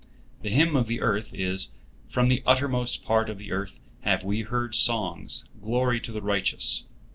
[0.41, 1.73] The hymn of the earth is,
[2.09, 6.85] "From the uttermost part of the earth have we heard songs, glory to the Righteous."